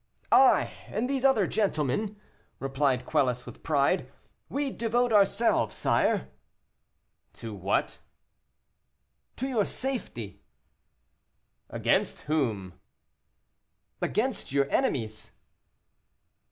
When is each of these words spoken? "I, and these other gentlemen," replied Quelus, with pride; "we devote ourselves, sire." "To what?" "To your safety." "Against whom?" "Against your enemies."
"I, 0.31 0.73
and 0.87 1.07
these 1.07 1.23
other 1.23 1.45
gentlemen," 1.45 2.19
replied 2.57 3.05
Quelus, 3.05 3.45
with 3.45 3.61
pride; 3.61 4.11
"we 4.49 4.71
devote 4.71 5.13
ourselves, 5.13 5.75
sire." 5.75 6.29
"To 7.33 7.53
what?" 7.53 7.99
"To 9.35 9.47
your 9.47 9.63
safety." 9.65 10.41
"Against 11.69 12.21
whom?" 12.21 12.73
"Against 14.01 14.51
your 14.51 14.67
enemies." 14.71 15.33